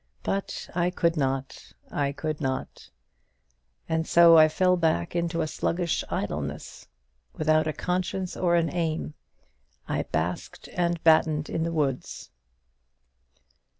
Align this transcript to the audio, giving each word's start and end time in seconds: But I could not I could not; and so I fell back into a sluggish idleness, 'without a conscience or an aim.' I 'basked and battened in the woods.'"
But 0.23 0.67
I 0.73 0.89
could 0.89 1.15
not 1.15 1.73
I 1.91 2.11
could 2.11 2.41
not; 2.41 2.89
and 3.87 4.07
so 4.07 4.35
I 4.35 4.47
fell 4.47 4.75
back 4.75 5.15
into 5.15 5.41
a 5.41 5.47
sluggish 5.47 6.03
idleness, 6.09 6.87
'without 7.37 7.67
a 7.67 7.73
conscience 7.73 8.35
or 8.35 8.55
an 8.55 8.71
aim.' 8.71 9.13
I 9.87 10.01
'basked 10.01 10.67
and 10.73 10.99
battened 11.03 11.51
in 11.51 11.61
the 11.61 11.71
woods.'" 11.71 12.31